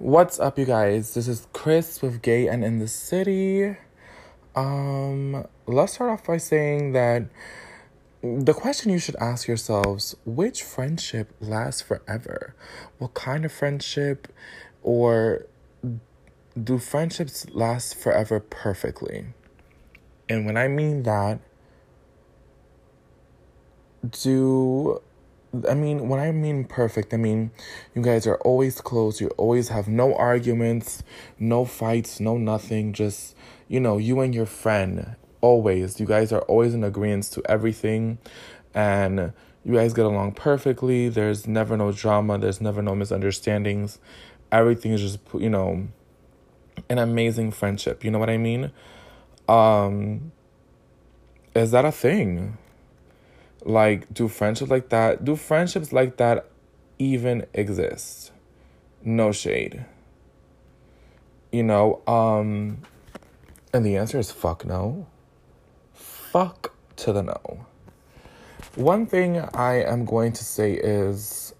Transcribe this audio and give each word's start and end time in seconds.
What's 0.00 0.40
up, 0.40 0.58
you 0.58 0.64
guys? 0.64 1.12
This 1.12 1.28
is 1.28 1.46
Chris 1.52 2.00
with 2.00 2.22
Gay 2.22 2.46
and 2.46 2.64
in 2.64 2.78
the 2.78 2.88
City. 2.88 3.76
Um, 4.56 5.46
let's 5.66 5.92
start 5.92 6.10
off 6.10 6.26
by 6.26 6.38
saying 6.38 6.92
that 6.92 7.24
the 8.22 8.54
question 8.54 8.90
you 8.90 8.98
should 8.98 9.16
ask 9.16 9.46
yourselves 9.46 10.16
which 10.24 10.62
friendship 10.62 11.34
lasts 11.38 11.82
forever? 11.82 12.54
What 12.96 13.12
kind 13.12 13.44
of 13.44 13.52
friendship, 13.52 14.28
or 14.82 15.44
do 16.58 16.78
friendships 16.78 17.46
last 17.50 17.94
forever 17.94 18.40
perfectly? 18.40 19.26
And 20.30 20.46
when 20.46 20.56
I 20.56 20.66
mean 20.66 21.02
that, 21.02 21.40
do 24.10 25.02
I 25.68 25.74
mean, 25.74 26.08
when 26.08 26.20
I 26.20 26.30
mean 26.30 26.64
perfect, 26.64 27.12
I 27.12 27.16
mean 27.16 27.50
you 27.94 28.02
guys 28.02 28.26
are 28.26 28.36
always 28.36 28.80
close. 28.80 29.20
You 29.20 29.28
always 29.30 29.68
have 29.68 29.88
no 29.88 30.14
arguments, 30.14 31.02
no 31.38 31.64
fights, 31.64 32.20
no 32.20 32.36
nothing. 32.36 32.92
Just, 32.92 33.34
you 33.68 33.80
know, 33.80 33.98
you 33.98 34.20
and 34.20 34.34
your 34.34 34.46
friend, 34.46 35.16
always. 35.40 35.98
You 35.98 36.06
guys 36.06 36.32
are 36.32 36.42
always 36.42 36.74
in 36.74 36.84
agreement 36.84 37.24
to 37.32 37.42
everything. 37.50 38.18
And 38.74 39.32
you 39.64 39.74
guys 39.74 39.92
get 39.92 40.06
along 40.06 40.32
perfectly. 40.32 41.08
There's 41.08 41.46
never 41.46 41.76
no 41.76 41.92
drama, 41.92 42.38
there's 42.38 42.60
never 42.60 42.82
no 42.82 42.94
misunderstandings. 42.94 43.98
Everything 44.52 44.92
is 44.92 45.00
just, 45.00 45.18
you 45.34 45.50
know, 45.50 45.88
an 46.88 46.98
amazing 46.98 47.50
friendship. 47.50 48.04
You 48.04 48.10
know 48.10 48.18
what 48.18 48.30
I 48.30 48.38
mean? 48.38 48.70
Um, 49.48 50.32
is 51.54 51.72
that 51.72 51.84
a 51.84 51.92
thing? 51.92 52.56
Like, 53.64 54.12
do 54.12 54.28
friendships 54.28 54.70
like 54.70 54.88
that, 54.88 55.24
do 55.24 55.36
friendships 55.36 55.92
like 55.92 56.16
that 56.16 56.46
even 56.98 57.46
exist? 57.52 58.32
No 59.02 59.32
shade. 59.32 59.84
You 61.52 61.64
know, 61.64 62.00
um, 62.06 62.78
and 63.72 63.84
the 63.84 63.96
answer 63.96 64.18
is 64.18 64.30
fuck 64.30 64.64
no. 64.64 65.06
Fuck 65.92 66.72
to 66.96 67.12
the 67.12 67.22
no. 67.22 67.66
One 68.76 69.06
thing 69.06 69.38
I 69.38 69.82
am 69.82 70.04
going 70.04 70.32
to 70.32 70.44
say 70.44 70.74
is 70.74 71.54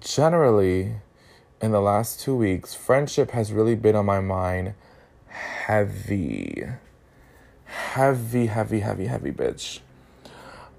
generally 0.00 0.94
in 1.60 1.70
the 1.70 1.80
last 1.80 2.20
two 2.20 2.34
weeks, 2.34 2.74
friendship 2.74 3.30
has 3.30 3.52
really 3.52 3.76
been 3.76 3.94
on 3.94 4.06
my 4.06 4.20
mind 4.20 4.74
heavy. 5.28 6.64
Heavy, 7.64 8.46
heavy, 8.46 8.80
heavy, 8.80 9.06
heavy, 9.06 9.30
bitch. 9.30 9.80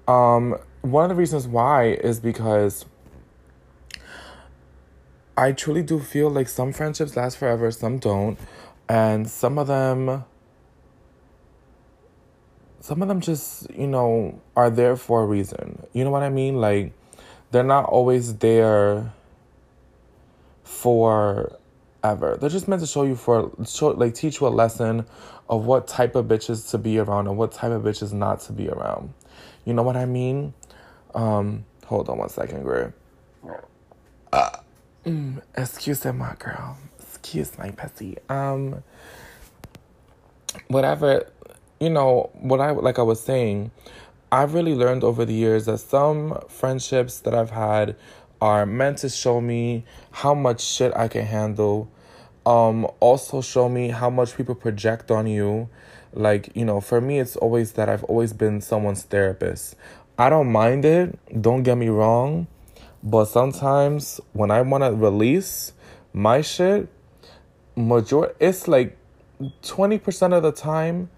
Um, 0.06 0.58
one 0.82 1.04
of 1.04 1.08
the 1.10 1.14
reasons 1.14 1.46
why 1.46 1.88
is 1.88 2.20
because 2.20 2.84
I 5.36 5.52
truly 5.52 5.82
do 5.82 5.98
feel 5.98 6.30
like 6.30 6.48
some 6.48 6.72
friendships 6.72 7.16
last 7.16 7.38
forever, 7.38 7.70
some 7.70 7.98
don't, 7.98 8.38
and 8.88 9.28
some 9.28 9.58
of 9.58 9.66
them 9.66 10.24
some 12.84 13.00
of 13.00 13.08
them 13.08 13.22
just, 13.22 13.70
you 13.70 13.86
know, 13.86 14.38
are 14.54 14.68
there 14.68 14.94
for 14.94 15.22
a 15.22 15.26
reason. 15.26 15.86
You 15.94 16.04
know 16.04 16.10
what 16.10 16.22
I 16.22 16.28
mean? 16.28 16.56
Like 16.56 16.92
they're 17.50 17.62
not 17.62 17.86
always 17.86 18.36
there 18.36 19.10
for 20.64 21.58
ever. 22.02 22.36
They're 22.38 22.50
just 22.50 22.68
meant 22.68 22.82
to 22.82 22.86
show 22.86 23.04
you 23.04 23.16
for 23.16 23.50
show 23.66 23.88
like 23.88 24.14
teach 24.14 24.40
you 24.40 24.46
a 24.46 24.48
lesson 24.48 25.06
of 25.48 25.64
what 25.64 25.88
type 25.88 26.14
of 26.14 26.26
bitches 26.26 26.70
to 26.72 26.78
be 26.78 26.98
around 26.98 27.26
and 27.26 27.38
what 27.38 27.52
type 27.52 27.72
of 27.72 27.82
bitches 27.82 28.12
not 28.12 28.40
to 28.40 28.52
be 28.52 28.68
around. 28.68 29.14
You 29.64 29.74
know 29.74 29.82
what 29.82 29.96
I 29.96 30.04
mean? 30.04 30.54
Um, 31.14 31.64
hold 31.86 32.08
on 32.08 32.18
one 32.18 32.28
second, 32.28 32.64
girl. 32.64 32.92
Uh, 34.32 34.50
mm, 35.06 35.40
excuse 35.56 36.04
me, 36.04 36.24
girl. 36.38 36.76
Excuse 36.98 37.56
my 37.58 37.70
pussy. 37.70 38.18
Um, 38.28 38.82
whatever, 40.68 41.30
you 41.80 41.90
know, 41.90 42.30
what 42.34 42.60
I 42.60 42.70
like 42.72 42.98
I 42.98 43.02
was 43.02 43.22
saying, 43.22 43.70
I've 44.32 44.54
really 44.54 44.74
learned 44.74 45.04
over 45.04 45.24
the 45.24 45.34
years 45.34 45.66
that 45.66 45.78
some 45.78 46.38
friendships 46.48 47.20
that 47.20 47.34
I've 47.34 47.50
had 47.50 47.96
are 48.40 48.66
meant 48.66 48.98
to 48.98 49.08
show 49.08 49.40
me 49.40 49.84
how 50.10 50.34
much 50.34 50.60
shit 50.60 50.92
I 50.96 51.08
can 51.08 51.24
handle. 51.24 51.88
Um, 52.44 52.86
also 53.00 53.40
show 53.40 53.68
me 53.68 53.88
how 53.88 54.10
much 54.10 54.36
people 54.36 54.54
project 54.54 55.10
on 55.10 55.26
you 55.26 55.68
like, 56.14 56.50
you 56.54 56.64
know, 56.64 56.80
for 56.80 57.00
me, 57.00 57.18
it's 57.18 57.36
always 57.36 57.72
that 57.72 57.88
I've 57.88 58.04
always 58.04 58.32
been 58.32 58.60
someone's 58.60 59.02
therapist. 59.02 59.76
I 60.18 60.30
don't 60.30 60.50
mind 60.50 60.84
it, 60.84 61.18
don't 61.42 61.62
get 61.62 61.76
me 61.76 61.88
wrong, 61.88 62.46
but 63.02 63.26
sometimes 63.26 64.20
when 64.32 64.50
I 64.50 64.62
want 64.62 64.84
to 64.84 64.92
release 64.92 65.72
my 66.12 66.40
shit, 66.40 66.88
major 67.76 68.34
it's 68.38 68.68
like 68.68 68.96
20% 69.40 70.36
of 70.36 70.42
the 70.42 70.52
time 70.52 71.10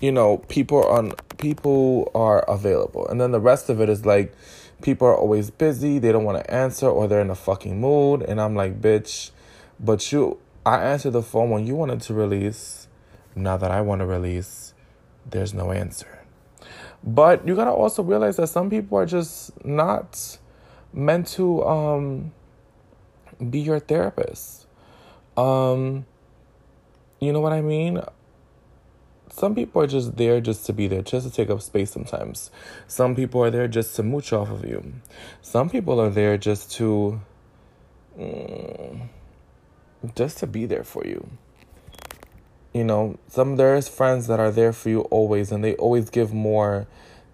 you 0.00 0.12
know 0.12 0.38
people 0.48 0.84
on 0.84 1.12
people 1.38 2.10
are 2.14 2.40
available 2.40 3.06
and 3.08 3.20
then 3.20 3.32
the 3.32 3.40
rest 3.40 3.68
of 3.68 3.80
it 3.80 3.88
is 3.88 4.06
like 4.06 4.32
people 4.80 5.06
are 5.06 5.16
always 5.16 5.50
busy 5.50 5.98
they 5.98 6.12
don't 6.12 6.24
want 6.24 6.38
to 6.38 6.50
answer 6.52 6.88
or 6.88 7.08
they're 7.08 7.20
in 7.20 7.30
a 7.30 7.34
fucking 7.34 7.80
mood 7.80 8.22
and 8.22 8.40
i'm 8.40 8.54
like 8.54 8.80
bitch 8.80 9.30
but 9.80 10.12
you 10.12 10.38
i 10.64 10.80
answered 10.82 11.10
the 11.10 11.22
phone 11.22 11.50
when 11.50 11.66
you 11.66 11.74
wanted 11.74 12.00
to 12.00 12.14
release 12.14 12.87
now 13.38 13.56
that 13.56 13.70
I 13.70 13.80
want 13.80 14.00
to 14.00 14.06
release, 14.06 14.74
there's 15.28 15.54
no 15.54 15.72
answer. 15.72 16.18
But 17.02 17.46
you 17.46 17.54
gotta 17.54 17.70
also 17.70 18.02
realize 18.02 18.36
that 18.36 18.48
some 18.48 18.70
people 18.70 18.98
are 18.98 19.06
just 19.06 19.64
not 19.64 20.38
meant 20.92 21.28
to 21.28 21.64
um, 21.64 22.32
be 23.50 23.60
your 23.60 23.78
therapist. 23.78 24.66
Um, 25.36 26.06
you 27.20 27.32
know 27.32 27.40
what 27.40 27.52
I 27.52 27.60
mean? 27.60 28.02
Some 29.30 29.54
people 29.54 29.82
are 29.82 29.86
just 29.86 30.16
there 30.16 30.40
just 30.40 30.66
to 30.66 30.72
be 30.72 30.88
there, 30.88 31.02
just 31.02 31.26
to 31.28 31.32
take 31.32 31.50
up 31.50 31.62
space 31.62 31.92
sometimes. 31.92 32.50
Some 32.88 33.14
people 33.14 33.42
are 33.42 33.50
there 33.50 33.68
just 33.68 33.94
to 33.96 34.02
mooch 34.02 34.32
off 34.32 34.50
of 34.50 34.64
you. 34.64 34.94
Some 35.42 35.70
people 35.70 36.00
are 36.00 36.10
there 36.10 36.36
just 36.36 36.72
to. 36.72 37.20
Mm, 38.18 39.08
just 40.16 40.38
to 40.38 40.46
be 40.46 40.66
there 40.66 40.84
for 40.84 41.06
you 41.06 41.28
you 42.72 42.84
know 42.84 43.18
some 43.28 43.56
there's 43.56 43.88
friends 43.88 44.26
that 44.26 44.38
are 44.38 44.50
there 44.50 44.72
for 44.72 44.88
you 44.88 45.00
always 45.02 45.50
and 45.50 45.64
they 45.64 45.74
always 45.76 46.10
give 46.10 46.32
more 46.32 46.86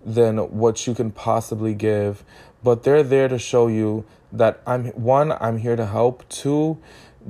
than 0.05 0.37
what 0.37 0.87
you 0.87 0.95
can 0.95 1.11
possibly 1.11 1.75
give. 1.75 2.25
But 2.63 2.83
they're 2.83 3.03
there 3.03 3.29
to 3.29 3.39
show 3.39 3.67
you 3.67 4.05
that 4.33 4.61
i'm 4.67 4.87
one 4.89 5.33
i'm 5.33 5.59
here 5.59 5.77
to 5.77 5.87
help. 5.87 6.29
Two 6.29 6.79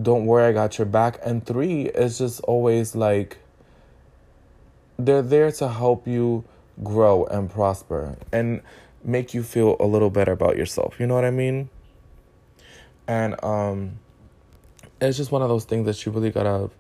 don't 0.00 0.26
worry 0.26 0.48
i 0.48 0.52
got 0.52 0.78
your 0.78 0.86
back. 0.86 1.18
And 1.24 1.44
three 1.44 1.86
is 1.86 2.18
just 2.18 2.40
always 2.40 2.94
like 2.94 3.38
they're 4.98 5.22
there 5.22 5.50
to 5.52 5.68
help 5.68 6.06
you 6.06 6.44
grow 6.82 7.24
and 7.26 7.50
prosper 7.50 8.16
and 8.32 8.60
make 9.02 9.34
you 9.34 9.42
feel 9.42 9.76
a 9.78 9.86
little 9.86 10.10
better 10.10 10.32
about 10.32 10.56
yourself. 10.56 10.98
You 10.98 11.06
know 11.06 11.14
what 11.14 11.24
i 11.24 11.30
mean? 11.30 11.68
And 13.06 13.42
um 13.44 13.98
it's 15.00 15.16
just 15.16 15.30
one 15.30 15.42
of 15.42 15.48
those 15.48 15.64
things 15.64 15.86
that 15.86 16.04
you 16.04 16.12
really 16.12 16.30
gotta 16.30 16.70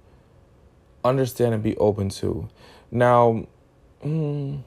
understand 1.04 1.54
and 1.54 1.62
be 1.62 1.76
open 1.76 2.08
to. 2.08 2.48
Now, 2.90 3.46
mm, 4.04 4.62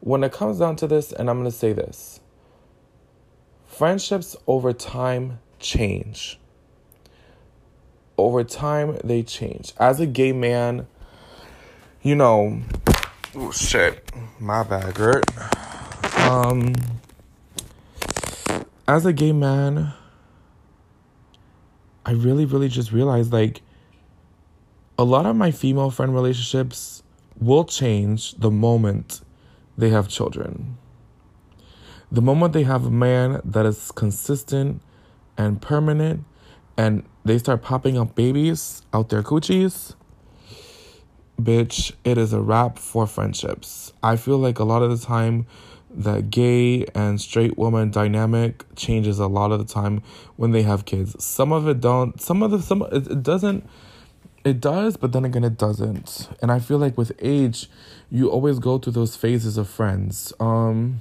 when 0.00 0.24
it 0.24 0.32
comes 0.32 0.58
down 0.58 0.76
to 0.76 0.86
this, 0.86 1.12
and 1.12 1.30
I'm 1.30 1.38
going 1.38 1.50
to 1.50 1.56
say 1.56 1.72
this 1.72 2.20
friendships 3.66 4.36
over 4.46 4.72
time 4.72 5.38
change. 5.58 6.38
Over 8.18 8.44
time, 8.44 8.98
they 9.02 9.22
change. 9.22 9.72
As 9.78 9.98
a 9.98 10.06
gay 10.06 10.32
man, 10.32 10.86
you 12.02 12.14
know, 12.14 12.60
oh 13.34 13.50
shit, 13.50 14.10
my 14.38 14.62
bad, 14.62 14.94
Gert. 14.94 15.24
Um, 16.28 16.74
as 18.86 19.06
a 19.06 19.12
gay 19.12 19.32
man, 19.32 19.94
I 22.04 22.12
really, 22.12 22.44
really 22.44 22.68
just 22.68 22.92
realized 22.92 23.32
like 23.32 23.62
a 24.98 25.04
lot 25.04 25.26
of 25.26 25.36
my 25.36 25.50
female 25.50 25.90
friend 25.90 26.14
relationships 26.14 27.02
will 27.38 27.64
change 27.64 28.34
the 28.34 28.50
moment 28.50 29.20
they 29.76 29.90
have 29.90 30.08
children. 30.08 30.76
The 32.10 32.22
moment 32.22 32.52
they 32.52 32.64
have 32.64 32.86
a 32.86 32.90
man 32.90 33.40
that 33.44 33.64
is 33.64 33.90
consistent 33.92 34.82
and 35.38 35.60
permanent 35.62 36.24
and 36.76 37.04
they 37.24 37.38
start 37.38 37.62
popping 37.62 37.98
up 37.98 38.14
babies 38.14 38.82
out 38.92 39.08
their 39.08 39.22
coochies, 39.22 39.94
bitch, 41.40 41.92
it 42.04 42.18
is 42.18 42.32
a 42.32 42.40
wrap 42.40 42.78
for 42.78 43.06
friendships. 43.06 43.92
I 44.02 44.16
feel 44.16 44.38
like 44.38 44.58
a 44.58 44.64
lot 44.64 44.82
of 44.82 44.90
the 44.90 45.04
time 45.04 45.46
the 45.94 46.22
gay 46.22 46.86
and 46.94 47.20
straight 47.20 47.58
woman 47.58 47.90
dynamic 47.90 48.64
changes 48.76 49.18
a 49.18 49.26
lot 49.26 49.52
of 49.52 49.58
the 49.58 49.72
time 49.72 50.02
when 50.36 50.52
they 50.52 50.62
have 50.62 50.84
kids. 50.84 51.22
Some 51.22 51.52
of 51.52 51.68
it 51.68 51.80
don't 51.80 52.20
some 52.20 52.42
of 52.42 52.50
the 52.50 52.62
some 52.62 52.82
it, 52.92 53.22
doesn't 53.22 53.68
it 54.44 54.60
does, 54.60 54.96
but 54.96 55.12
then 55.12 55.24
again, 55.24 55.44
it 55.44 55.56
doesn't. 55.56 56.28
And 56.40 56.50
I 56.50 56.58
feel 56.58 56.78
like 56.78 56.98
with 56.98 57.12
age, 57.20 57.68
you 58.10 58.28
always 58.30 58.58
go 58.58 58.78
through 58.78 58.94
those 58.94 59.16
phases 59.16 59.56
of 59.56 59.68
friends. 59.68 60.32
Um, 60.40 61.00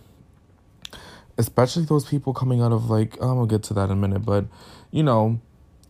especially 1.37 1.85
those 1.85 2.05
people 2.05 2.33
coming 2.33 2.61
out 2.61 2.71
of 2.71 2.89
like, 2.89 3.17
oh, 3.19 3.35
we'll 3.35 3.45
get 3.45 3.63
to 3.63 3.73
that 3.73 3.85
in 3.85 3.91
a 3.91 3.95
minute, 3.95 4.25
but 4.25 4.45
you 4.91 5.03
know, 5.03 5.39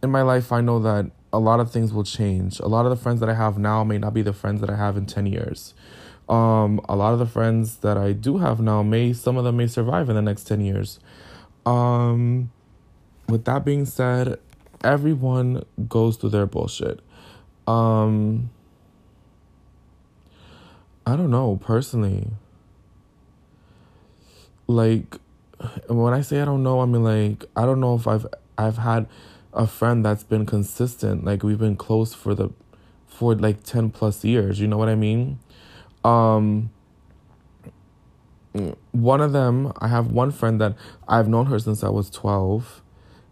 in 0.01 0.09
my 0.09 0.21
life, 0.21 0.51
I 0.51 0.61
know 0.61 0.79
that 0.79 1.11
a 1.33 1.39
lot 1.39 1.59
of 1.59 1.71
things 1.71 1.93
will 1.93 2.03
change. 2.03 2.59
A 2.59 2.67
lot 2.67 2.85
of 2.85 2.89
the 2.89 2.95
friends 2.95 3.19
that 3.19 3.29
I 3.29 3.33
have 3.33 3.57
now 3.57 3.83
may 3.83 3.97
not 3.97 4.13
be 4.13 4.21
the 4.21 4.33
friends 4.33 4.61
that 4.61 4.69
I 4.69 4.75
have 4.75 4.97
in 4.97 5.05
10 5.05 5.25
years. 5.25 5.73
Um, 6.27 6.79
a 6.87 6.95
lot 6.95 7.13
of 7.13 7.19
the 7.19 7.25
friends 7.25 7.77
that 7.77 7.97
I 7.97 8.13
do 8.13 8.37
have 8.37 8.59
now 8.59 8.83
may, 8.83 9.13
some 9.13 9.37
of 9.37 9.43
them 9.43 9.57
may 9.57 9.67
survive 9.67 10.09
in 10.09 10.15
the 10.15 10.21
next 10.21 10.45
10 10.45 10.61
years. 10.61 10.99
Um, 11.65 12.51
with 13.27 13.45
that 13.45 13.65
being 13.65 13.85
said, 13.85 14.39
everyone 14.83 15.63
goes 15.87 16.17
through 16.17 16.29
their 16.31 16.45
bullshit. 16.45 17.01
Um, 17.71 18.49
I 21.05 21.15
don't 21.15 21.31
know, 21.31 21.59
personally. 21.61 22.27
Like, 24.67 25.17
when 25.87 26.13
I 26.13 26.21
say 26.21 26.41
I 26.41 26.45
don't 26.45 26.63
know, 26.63 26.81
I 26.81 26.85
mean 26.85 27.03
like 27.03 27.45
I 27.55 27.65
don't 27.65 27.79
know 27.79 27.95
if 27.95 28.07
I've 28.07 28.25
I've 28.57 28.77
had 28.77 29.07
a 29.53 29.67
friend 29.67 30.03
that's 30.03 30.23
been 30.23 30.45
consistent. 30.45 31.23
Like 31.23 31.43
we've 31.43 31.59
been 31.59 31.75
close 31.75 32.13
for 32.13 32.33
the 32.33 32.49
for 33.07 33.35
like 33.35 33.63
10 33.63 33.91
plus 33.91 34.23
years, 34.23 34.59
you 34.59 34.67
know 34.67 34.77
what 34.77 34.89
I 34.89 34.95
mean? 34.95 35.39
Um 36.03 36.71
one 38.91 39.21
of 39.21 39.31
them, 39.31 39.71
I 39.79 39.87
have 39.87 40.11
one 40.11 40.31
friend 40.31 40.59
that 40.59 40.75
I've 41.07 41.27
known 41.27 41.45
her 41.45 41.59
since 41.59 41.83
I 41.83 41.89
was 41.89 42.09
12 42.09 42.81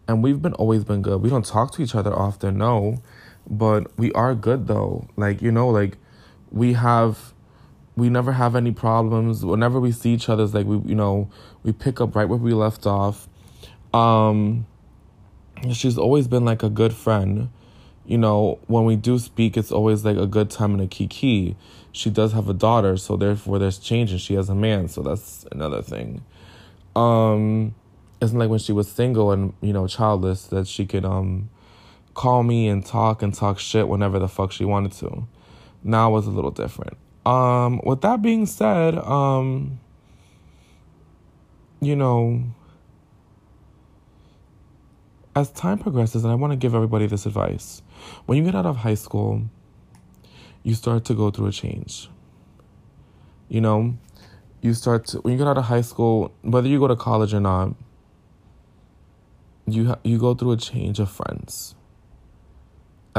and 0.08 0.24
we've 0.24 0.42
been 0.42 0.54
always 0.54 0.84
been 0.84 1.02
good. 1.02 1.22
We 1.22 1.30
don't 1.30 1.46
talk 1.46 1.74
to 1.74 1.82
each 1.82 1.96
other 1.96 2.14
often, 2.14 2.58
no, 2.58 3.02
but 3.48 3.98
we 3.98 4.12
are 4.14 4.36
good 4.36 4.68
though. 4.68 5.08
Like, 5.16 5.42
you 5.42 5.52
know, 5.52 5.70
like 5.70 5.98
we 6.52 6.74
have 6.74 7.34
we 7.96 8.10
never 8.10 8.32
have 8.32 8.56
any 8.56 8.72
problems. 8.72 9.46
Whenever 9.46 9.80
we 9.80 9.92
see 9.92 10.14
each 10.14 10.30
other, 10.30 10.44
it's 10.44 10.54
like 10.54 10.66
we, 10.66 10.78
you 10.90 10.96
know, 10.96 11.30
we 11.64 11.72
pick 11.72 12.00
up 12.00 12.16
right 12.16 12.28
where 12.28 12.40
we 12.40 12.54
left 12.54 12.86
off. 12.86 13.28
Um, 13.94 14.66
she's 15.74 15.98
always 15.98 16.28
been 16.28 16.46
like 16.46 16.64
a 16.64 16.70
good 16.70 16.94
friend. 16.94 17.50
You 18.06 18.18
know, 18.18 18.58
when 18.68 18.86
we 18.86 18.96
do 18.96 19.20
speak, 19.20 19.58
it's 19.58 19.72
always 19.72 20.04
like 20.04 20.18
a 20.18 20.26
good 20.26 20.50
time 20.50 20.74
and 20.74 20.82
a 20.82 20.88
kiki. 20.88 21.56
She 21.92 22.10
does 22.10 22.34
have 22.34 22.50
a 22.50 22.54
daughter, 22.54 22.98
so 22.98 23.18
therefore 23.18 23.60
there's 23.60 23.78
change, 23.78 24.12
and 24.12 24.22
she 24.22 24.34
has 24.36 24.50
a 24.50 24.56
man, 24.56 24.88
so 24.88 25.02
that's 25.02 25.46
another 25.52 25.82
thing. 25.82 26.24
Um, 26.96 27.76
it's 28.22 28.34
like 28.34 28.50
when 28.50 28.60
she 28.60 28.72
was 28.72 28.92
single 28.92 29.32
and 29.32 29.54
you 29.62 29.74
know 29.74 29.88
childless 29.88 30.48
that 30.48 30.68
she 30.68 30.86
could 30.86 31.06
um 31.06 31.50
call 32.14 32.44
me 32.44 32.68
and 32.68 32.86
talk 32.86 33.22
and 33.22 33.34
talk 33.34 33.60
shit 33.60 33.88
whenever 33.88 34.20
the 34.20 34.28
fuck 34.28 34.52
she 34.52 34.66
wanted 34.66 34.92
to. 34.94 35.28
Now 35.84 36.12
was 36.12 36.28
a 36.28 36.32
little 36.32 36.52
different. 36.52 36.98
Um, 37.26 37.82
with 37.84 38.02
that 38.02 38.22
being 38.22 38.46
said, 38.46 38.98
um, 38.98 39.80
you 41.82 41.96
know, 41.96 42.44
as 45.36 45.52
time 45.52 45.78
progresses, 45.78 46.24
and 46.24 46.32
I 46.32 46.36
want 46.36 46.52
to 46.52 46.58
give 46.58 46.76
everybody 46.76 47.08
this 47.08 47.26
advice 47.26 47.82
when 48.26 48.38
you 48.38 48.44
get 48.44 48.56
out 48.56 48.66
of 48.66 48.78
high 48.78 48.96
school, 48.96 49.44
you 50.64 50.74
start 50.74 51.06
to 51.06 51.14
go 51.14 51.32
through 51.32 51.48
a 51.48 51.52
change. 51.52 52.10
You 53.48 53.62
know, 53.62 53.98
you 54.62 54.74
start 54.74 55.08
to, 55.08 55.20
when 55.20 55.34
you 55.34 55.38
get 55.38 55.48
out 55.48 55.58
of 55.58 55.66
high 55.66 55.82
school, 55.82 56.34
whether 56.42 56.68
you 56.68 56.80
go 56.80 56.88
to 56.88 56.96
college 56.96 57.34
or 57.34 57.40
not, 57.40 57.76
you 59.68 59.88
ha- 59.88 60.00
you 60.04 60.18
go 60.18 60.34
through 60.34 60.52
a 60.54 60.58
change 60.58 61.00
of 61.00 61.10
friends. 61.10 61.76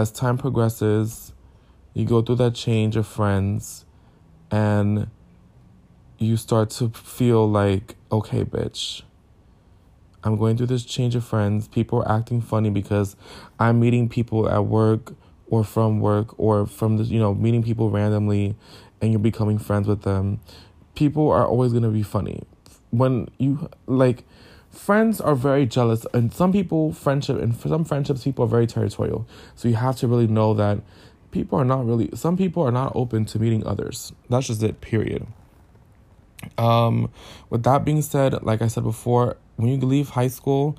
As 0.01 0.11
time 0.11 0.39
progresses, 0.39 1.35
you 1.93 2.07
go 2.07 2.23
through 2.23 2.37
that 2.37 2.55
change 2.55 2.97
of 2.97 3.07
friends 3.07 3.85
and 4.51 5.11
you 6.17 6.39
start 6.39 6.71
to 6.71 6.89
feel 6.89 7.47
like, 7.47 7.97
okay, 8.11 8.43
bitch, 8.43 9.03
I'm 10.25 10.39
going 10.39 10.57
through 10.57 10.69
this 10.69 10.87
change 10.87 11.15
of 11.17 11.23
friends. 11.23 11.69
People 11.69 11.99
are 11.99 12.17
acting 12.17 12.41
funny 12.41 12.71
because 12.71 13.15
I'm 13.59 13.79
meeting 13.79 14.09
people 14.09 14.49
at 14.49 14.65
work 14.65 15.13
or 15.49 15.65
from 15.65 16.01
work 16.01 16.33
or 16.41 16.65
from 16.65 16.97
the, 16.97 17.05
you 17.05 17.19
know, 17.19 17.35
meeting 17.35 17.63
people 17.63 17.91
randomly 17.91 18.57
and 19.03 19.13
you're 19.13 19.21
becoming 19.21 19.59
friends 19.59 19.87
with 19.87 20.01
them. 20.01 20.41
People 20.95 21.31
are 21.31 21.47
always 21.47 21.73
going 21.73 21.85
to 21.85 21.91
be 21.91 22.03
funny. 22.03 22.43
When 22.89 23.29
you, 23.37 23.69
like, 23.87 24.25
friends 24.71 25.21
are 25.21 25.35
very 25.35 25.67
jealous 25.67 26.07
and 26.15 26.33
some 26.33 26.53
people 26.53 26.93
friendship 26.93 27.39
and 27.39 27.59
for 27.59 27.69
some 27.69 27.85
friendships 27.85 28.25
people 28.25 28.45
are 28.45 28.49
very 28.49 28.67
territorial. 28.67 29.27
So 29.57 29.69
you 29.69 29.75
have 29.75 29.97
to 29.97 30.09
really 30.09 30.29
know 30.29 30.55
that 30.55 30.79
people 31.33 31.59
are 31.59 31.65
not 31.65 31.85
really 31.87 32.11
some 32.15 32.37
people 32.37 32.63
are 32.63 32.73
not 32.73 32.93
open 32.95 33.25
to 33.27 33.39
meeting 33.39 33.67
others. 33.67 34.13
That's 34.29 34.47
just 34.47 34.63
it 34.63 34.81
period. 34.81 35.27
Um 36.57 37.11
with 37.51 37.65
that 37.65 37.85
being 37.85 38.03
said 38.03 38.43
like 38.43 38.63
i 38.63 38.69
said 38.69 38.85
before 38.85 39.37
when 39.57 39.69
you 39.69 39.77
leave 39.77 40.11
high 40.11 40.29
school 40.29 40.79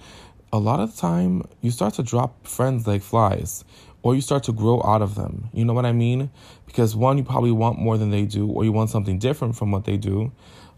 a 0.52 0.58
lot 0.58 0.80
of 0.80 0.96
time 0.96 1.44
you 1.62 1.72
start 1.72 1.94
to 1.96 2.04
drop 2.04 2.48
friends 2.48 2.88
like 2.88 3.02
flies 3.02 3.64
or 4.04 4.16
you 4.16 4.22
start 4.22 4.44
to 4.44 4.52
grow 4.52 4.82
out 4.84 5.04
of 5.04 5.14
them. 5.16 5.50
You 5.54 5.66
know 5.66 5.74
what 5.74 5.86
i 5.86 5.92
mean? 5.92 6.32
Because 6.66 6.96
one 6.96 7.18
you 7.18 7.24
probably 7.24 7.52
want 7.52 7.78
more 7.78 7.98
than 7.98 8.10
they 8.10 8.26
do 8.26 8.48
or 8.48 8.64
you 8.64 8.72
want 8.72 8.90
something 8.90 9.20
different 9.20 9.56
from 9.56 9.70
what 9.70 9.84
they 9.84 9.98
do 9.98 10.32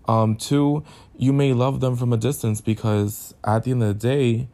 um 0.08 0.36
two 0.36 0.84
you 1.18 1.32
may 1.32 1.54
love 1.54 1.80
them 1.80 1.96
from 1.96 2.12
a 2.12 2.18
distance 2.18 2.60
because 2.62 3.34
at 3.44 3.64
the 3.64 3.72
end 3.72 3.84
of 3.84 4.00
the 4.00 4.08
day 4.08 4.48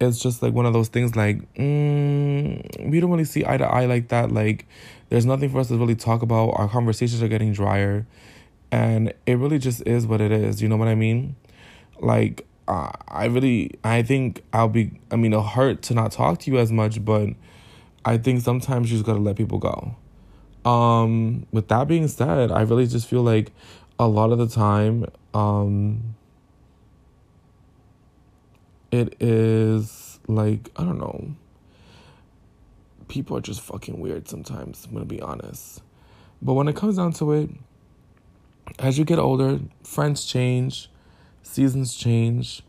it's 0.00 0.18
just 0.18 0.42
like 0.42 0.52
one 0.52 0.66
of 0.66 0.72
those 0.72 0.88
things 0.88 1.16
like 1.16 1.38
mm, 1.54 2.90
we 2.90 3.00
don't 3.00 3.10
really 3.10 3.24
see 3.24 3.44
eye 3.46 3.56
to 3.56 3.64
eye 3.64 3.86
like 3.86 4.08
that. 4.08 4.30
Like 4.30 4.66
there's 5.08 5.24
nothing 5.24 5.50
for 5.50 5.60
us 5.60 5.68
to 5.68 5.76
really 5.76 5.94
talk 5.94 6.22
about. 6.22 6.50
Our 6.50 6.68
conversations 6.68 7.22
are 7.22 7.28
getting 7.28 7.52
drier. 7.52 8.06
And 8.70 9.14
it 9.26 9.38
really 9.38 9.58
just 9.58 9.86
is 9.86 10.06
what 10.06 10.20
it 10.20 10.32
is. 10.32 10.60
You 10.60 10.68
know 10.68 10.76
what 10.76 10.88
i 10.88 10.94
mean? 10.94 11.36
Like 12.00 12.46
uh, 12.68 12.90
i 13.06 13.26
really 13.26 13.70
i 13.84 14.02
think 14.02 14.42
i'll 14.52 14.68
be 14.68 14.90
i 15.12 15.16
mean 15.16 15.32
it'll 15.32 15.44
hurt 15.44 15.82
to 15.82 15.94
not 15.94 16.10
talk 16.10 16.40
to 16.40 16.50
you 16.50 16.58
as 16.58 16.72
much 16.72 17.04
but 17.04 17.28
i 18.04 18.18
think 18.18 18.40
sometimes 18.40 18.90
you 18.90 18.96
just 18.98 19.06
gotta 19.06 19.20
let 19.20 19.36
people 19.36 19.58
go. 19.58 19.94
Um 20.68 21.46
with 21.52 21.68
that 21.68 21.86
being 21.86 22.08
said 22.08 22.50
i 22.50 22.62
really 22.62 22.88
just 22.88 23.06
feel 23.06 23.22
like 23.22 23.52
a 23.98 24.06
lot 24.06 24.30
of 24.32 24.38
the 24.38 24.46
time 24.46 25.06
um 25.32 26.16
it 28.90 29.16
is 29.20 30.18
like 30.28 30.70
I 30.76 30.84
don't 30.84 30.98
know. 30.98 31.34
People 33.08 33.36
are 33.36 33.40
just 33.40 33.60
fucking 33.60 34.00
weird 34.00 34.28
sometimes, 34.28 34.84
I'm 34.84 34.92
gonna 34.92 35.04
be 35.04 35.20
honest. 35.20 35.82
But 36.42 36.54
when 36.54 36.68
it 36.68 36.76
comes 36.76 36.96
down 36.96 37.12
to 37.14 37.32
it, 37.32 37.50
as 38.78 38.98
you 38.98 39.04
get 39.04 39.18
older, 39.18 39.60
friends 39.82 40.24
change, 40.24 40.90
seasons 41.42 41.94
change, 41.94 42.62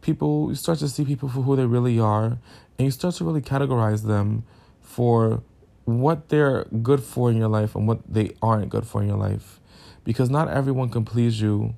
people 0.00 0.48
you 0.48 0.54
start 0.54 0.78
to 0.80 0.88
see 0.88 1.04
people 1.04 1.28
for 1.28 1.42
who 1.42 1.56
they 1.56 1.66
really 1.66 1.98
are, 1.98 2.38
and 2.78 2.86
you 2.86 2.90
start 2.90 3.14
to 3.16 3.24
really 3.24 3.40
categorize 3.40 4.06
them 4.06 4.44
for 4.80 5.42
what 5.84 6.28
they're 6.28 6.64
good 6.82 7.02
for 7.02 7.30
in 7.30 7.36
your 7.36 7.48
life 7.48 7.74
and 7.74 7.88
what 7.88 8.00
they 8.12 8.32
aren't 8.40 8.68
good 8.68 8.86
for 8.86 9.02
in 9.02 9.08
your 9.08 9.16
life. 9.16 9.60
Because 10.04 10.30
not 10.30 10.48
everyone 10.48 10.88
can 10.88 11.04
please 11.04 11.40
you 11.40 11.74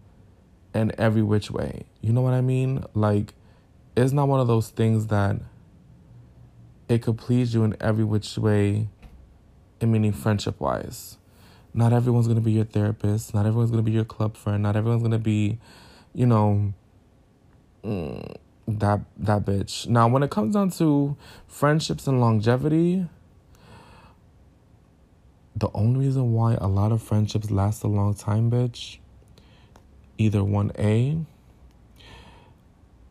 in 0.74 0.92
every 0.98 1.22
which 1.22 1.50
way. 1.50 1.84
You 2.00 2.12
know 2.12 2.22
what 2.22 2.34
I 2.34 2.40
mean? 2.40 2.84
Like 2.94 3.34
it's 3.96 4.12
not 4.12 4.28
one 4.28 4.40
of 4.40 4.46
those 4.46 4.70
things 4.70 5.06
that 5.06 5.36
it 6.88 7.02
could 7.02 7.16
please 7.16 7.54
you 7.54 7.64
in 7.64 7.76
every 7.80 8.04
which 8.04 8.36
way, 8.36 8.88
in 9.80 9.92
meaning 9.92 10.12
friendship 10.12 10.60
wise. 10.60 11.16
Not 11.72 11.92
everyone's 11.92 12.28
gonna 12.28 12.40
be 12.40 12.52
your 12.52 12.64
therapist. 12.64 13.34
Not 13.34 13.46
everyone's 13.46 13.70
gonna 13.70 13.82
be 13.82 13.92
your 13.92 14.04
club 14.04 14.36
friend. 14.36 14.62
Not 14.62 14.76
everyone's 14.76 15.02
gonna 15.02 15.18
be, 15.18 15.58
you 16.12 16.26
know, 16.26 16.72
mm, 17.84 18.36
that 18.68 19.00
that 19.18 19.44
bitch. 19.44 19.86
Now, 19.88 20.08
when 20.08 20.22
it 20.22 20.30
comes 20.30 20.54
down 20.54 20.70
to 20.70 21.16
friendships 21.46 22.06
and 22.06 22.20
longevity, 22.20 23.06
the 25.56 25.68
only 25.74 26.06
reason 26.06 26.32
why 26.32 26.54
a 26.54 26.66
lot 26.66 26.92
of 26.92 27.02
friendships 27.02 27.50
last 27.50 27.82
a 27.84 27.88
long 27.88 28.14
time, 28.14 28.50
bitch, 28.50 28.98
either 30.18 30.42
one 30.42 30.72
A 30.78 31.18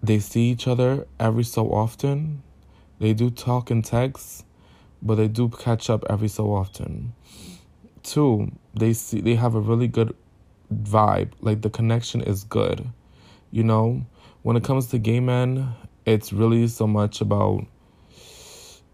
they 0.03 0.19
see 0.19 0.51
each 0.51 0.67
other 0.67 1.07
every 1.17 1.45
so 1.45 1.69
often. 1.69 2.43
They 2.99 3.13
do 3.13 3.29
talk 3.29 3.71
and 3.71 3.83
text, 3.83 4.45
but 5.01 5.15
they 5.15 5.29
do 5.29 5.47
catch 5.47 5.89
up 5.89 6.03
every 6.09 6.27
so 6.27 6.53
often. 6.53 7.13
Two, 8.03 8.51
they 8.73 8.91
see 8.91 9.21
they 9.21 9.35
have 9.35 9.55
a 9.55 9.61
really 9.61 9.87
good 9.87 10.13
vibe. 10.73 11.31
Like 11.39 11.61
the 11.61 11.69
connection 11.69 12.19
is 12.21 12.43
good. 12.43 12.89
You 13.49 13.63
know, 13.63 14.05
when 14.41 14.57
it 14.57 14.65
comes 14.65 14.87
to 14.87 14.99
gay 14.99 15.21
men, 15.21 15.73
it's 16.05 16.33
really 16.33 16.67
so 16.67 16.85
much 16.85 17.21
about 17.21 17.65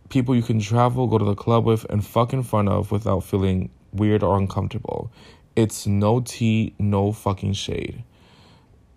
people 0.09 0.35
you 0.35 0.41
can 0.41 0.59
travel, 0.59 1.07
go 1.07 1.17
to 1.17 1.25
the 1.25 1.35
club 1.35 1.65
with, 1.65 1.85
and 1.89 2.05
fuck 2.05 2.33
in 2.33 2.43
front 2.43 2.69
of 2.69 2.91
without 2.91 3.21
feeling 3.21 3.69
weird 3.93 4.23
or 4.23 4.37
uncomfortable. 4.37 5.11
It's 5.55 5.87
no 5.87 6.21
tea, 6.21 6.73
no 6.79 7.11
fucking 7.11 7.53
shade. 7.53 8.03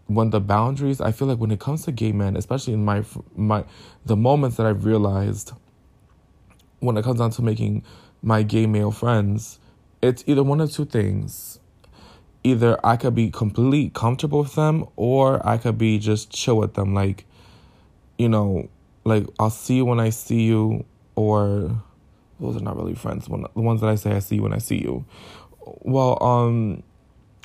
When 0.07 0.31
the 0.31 0.41
boundaries 0.41 1.01
i 1.01 1.11
feel 1.11 1.29
like 1.29 1.39
when 1.39 1.53
it 1.53 1.61
comes 1.61 1.85
to 1.85 1.93
gay 1.93 2.13
men 2.13 2.37
especially 2.37 2.75
in 2.75 2.85
my 2.85 3.03
my 3.35 3.65
the 4.05 4.17
moments 4.17 4.59
that 4.59 4.67
i've 4.67 4.85
realized 4.85 5.53
when 6.81 6.99
it 6.99 7.05
comes 7.05 7.21
down 7.21 7.31
to 7.31 7.41
making 7.41 7.83
my 8.21 8.43
gay 8.43 8.67
male 8.67 8.91
friends 8.91 9.59
it's 10.03 10.25
either 10.27 10.43
one 10.43 10.61
of 10.61 10.71
two 10.71 10.85
things. 10.85 11.61
Either 12.45 12.79
i 12.85 12.97
could 12.97 13.15
be 13.15 13.31
completely 13.31 13.91
comfortable 13.91 14.41
with 14.41 14.55
them 14.57 14.85
or 14.97 15.45
i 15.47 15.57
could 15.57 15.79
be 15.79 15.99
just 15.99 16.31
chill 16.31 16.59
with 16.59 16.75
them. 16.75 16.93
Like 16.93 17.25
you 18.19 18.29
know 18.29 18.69
like 19.05 19.27
I'll 19.39 19.51
see 19.51 19.77
you 19.77 19.85
when 19.85 20.01
I 20.01 20.11
see 20.11 20.43
you, 20.43 20.85
or 21.15 21.83
those 22.41 22.57
are 22.57 22.61
not 22.61 22.77
really 22.77 22.95
friends. 22.95 23.27
The 23.27 23.49
ones 23.55 23.81
that 23.81 23.89
I 23.89 23.95
say 23.95 24.13
I 24.13 24.19
see 24.19 24.41
when 24.41 24.53
I 24.53 24.59
see 24.59 24.79
you, 24.79 25.05
well, 25.61 26.23
um, 26.23 26.83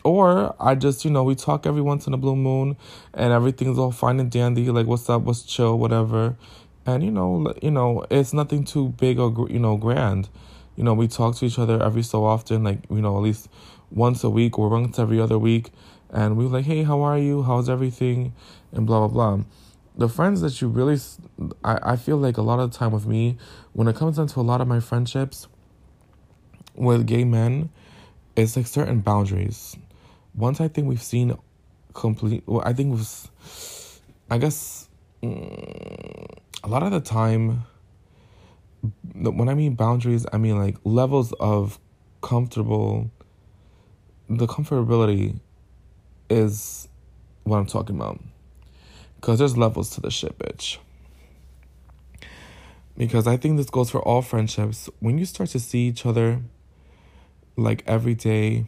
or 0.03 0.55
I 0.59 0.75
just 0.75 1.05
you 1.05 1.11
know 1.11 1.23
we 1.23 1.35
talk 1.35 1.65
every 1.65 1.81
once 1.81 2.07
in 2.07 2.13
a 2.13 2.17
blue 2.17 2.35
moon, 2.35 2.77
and 3.13 3.33
everything's 3.33 3.77
all 3.77 3.91
fine 3.91 4.19
and 4.19 4.31
dandy. 4.31 4.69
Like 4.69 4.87
what's 4.87 5.09
up, 5.09 5.23
what's 5.23 5.43
chill, 5.43 5.77
whatever, 5.77 6.35
and 6.85 7.03
you 7.03 7.11
know 7.11 7.53
you 7.61 7.71
know 7.71 8.05
it's 8.09 8.33
nothing 8.33 8.63
too 8.63 8.89
big 8.89 9.19
or 9.19 9.47
you 9.49 9.59
know 9.59 9.77
grand. 9.77 10.29
You 10.75 10.83
know 10.83 10.93
we 10.93 11.07
talk 11.07 11.35
to 11.37 11.45
each 11.45 11.59
other 11.59 11.81
every 11.81 12.03
so 12.03 12.25
often, 12.25 12.63
like 12.63 12.79
you 12.89 13.01
know 13.01 13.17
at 13.17 13.23
least 13.23 13.49
once 13.91 14.23
a 14.23 14.29
week 14.29 14.57
or 14.57 14.69
once 14.69 14.99
every 14.99 15.19
other 15.19 15.37
week, 15.37 15.71
and 16.09 16.37
we're 16.37 16.45
like, 16.45 16.65
hey, 16.65 16.83
how 16.83 17.01
are 17.01 17.17
you? 17.17 17.43
How's 17.43 17.69
everything? 17.69 18.33
And 18.71 18.85
blah 18.85 19.07
blah 19.07 19.35
blah 19.35 19.43
the 19.97 20.07
friends 20.07 20.41
that 20.41 20.61
you 20.61 20.67
really 20.67 20.99
I, 21.63 21.79
I 21.93 21.95
feel 21.95 22.17
like 22.17 22.37
a 22.37 22.41
lot 22.41 22.59
of 22.59 22.71
the 22.71 22.77
time 22.77 22.91
with 22.91 23.05
me 23.05 23.37
when 23.73 23.87
it 23.87 23.95
comes 23.95 24.17
down 24.17 24.27
to 24.27 24.39
a 24.39 24.41
lot 24.41 24.61
of 24.61 24.67
my 24.67 24.79
friendships 24.79 25.47
with 26.75 27.05
gay 27.07 27.23
men 27.23 27.69
it's 28.35 28.55
like 28.55 28.67
certain 28.67 28.99
boundaries. 28.99 29.75
Once 30.35 30.61
i 30.61 30.67
think 30.67 30.87
we've 30.87 31.01
seen 31.01 31.35
complete 31.93 32.43
well 32.45 32.61
i 32.63 32.71
think 32.71 32.91
was 32.91 33.27
i 34.29 34.37
guess 34.37 34.87
mm, 35.23 36.25
a 36.63 36.67
lot 36.67 36.83
of 36.83 36.91
the 36.91 36.99
time 36.99 37.63
when 39.15 39.49
i 39.49 39.55
mean 39.55 39.73
boundaries 39.73 40.23
i 40.31 40.37
mean 40.37 40.59
like 40.59 40.77
levels 40.83 41.33
of 41.39 41.79
comfortable 42.21 43.09
the 44.29 44.45
comfortability 44.45 45.39
is 46.29 46.87
what 47.45 47.57
i'm 47.57 47.65
talking 47.65 47.95
about 47.95 48.21
because 49.27 49.39
there's 49.39 49.57
levels 49.57 49.89
to 49.89 49.99
the 49.99 50.09
shit, 50.09 50.39
bitch. 50.39 50.77
Because 52.95 53.27
I 53.27 53.35
think 53.35 53.57
this 53.57 53.69
goes 53.69 53.89
for 53.89 54.01
all 54.01 54.21
friendships. 54.21 54.89
When 55.01 55.17
you 55.17 55.25
start 55.25 55.49
to 55.49 55.59
see 55.59 55.89
each 55.89 56.05
other 56.05 56.39
like 57.57 57.83
every 57.85 58.15
day, 58.15 58.67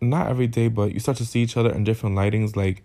not 0.00 0.26
every 0.26 0.48
day, 0.48 0.66
but 0.66 0.92
you 0.92 0.98
start 0.98 1.18
to 1.18 1.24
see 1.24 1.40
each 1.40 1.56
other 1.56 1.70
in 1.70 1.84
different 1.84 2.16
lightings, 2.16 2.56
like, 2.56 2.82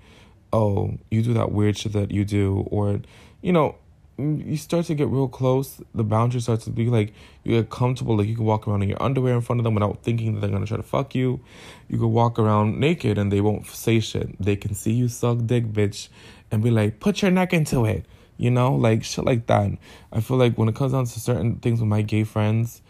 oh, 0.53 0.99
you 1.09 1.23
do 1.23 1.33
that 1.33 1.51
weird 1.51 1.75
shit 1.79 1.93
that 1.93 2.11
you 2.11 2.23
do, 2.23 2.67
or, 2.69 3.01
you 3.41 3.51
know, 3.51 3.77
you 4.19 4.57
start 4.57 4.85
to 4.85 4.95
get 4.95 5.07
real 5.07 5.27
close, 5.27 5.79
the 5.93 6.03
boundary 6.03 6.41
starts 6.41 6.65
to 6.65 6.71
be 6.71 6.85
like 6.87 7.13
you 7.43 7.59
get 7.59 7.69
comfortable, 7.69 8.17
like 8.17 8.27
you 8.27 8.35
can 8.35 8.45
walk 8.45 8.67
around 8.67 8.81
in 8.81 8.89
your 8.89 9.01
underwear 9.01 9.35
in 9.35 9.41
front 9.41 9.59
of 9.59 9.63
them 9.63 9.75
without 9.75 10.01
thinking 10.01 10.33
that 10.33 10.41
they're 10.41 10.49
gonna 10.49 10.65
try 10.65 10.77
to 10.77 10.83
fuck 10.83 11.13
you. 11.13 11.39
You 11.87 11.99
can 11.99 12.11
walk 12.11 12.39
around 12.39 12.79
naked 12.79 13.17
and 13.19 13.31
they 13.31 13.41
won't 13.41 13.67
say 13.67 13.99
shit. 13.99 14.35
They 14.43 14.55
can 14.55 14.73
see 14.73 14.93
you 14.93 15.07
suck 15.07 15.45
dick, 15.45 15.65
bitch, 15.65 16.09
and 16.51 16.63
be 16.63 16.71
like, 16.71 16.99
put 16.99 17.21
your 17.21 17.31
neck 17.31 17.53
into 17.53 17.85
it. 17.85 18.05
You 18.37 18.51
know, 18.51 18.75
like 18.75 19.03
shit 19.03 19.25
like 19.25 19.47
that. 19.47 19.71
I 20.11 20.21
feel 20.21 20.37
like 20.37 20.57
when 20.57 20.69
it 20.69 20.75
comes 20.75 20.91
down 20.91 21.05
to 21.05 21.19
certain 21.19 21.55
things 21.57 21.79
with 21.79 21.89
my 21.89 22.03
gay 22.03 22.23
friends, 22.23 22.81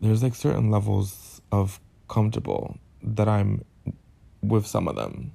there's 0.00 0.22
like 0.22 0.34
certain 0.34 0.70
levels 0.70 1.42
of 1.52 1.78
comfortable 2.08 2.78
that 3.02 3.28
I'm 3.28 3.64
with 4.42 4.66
some 4.66 4.88
of 4.88 4.96
them. 4.96 5.32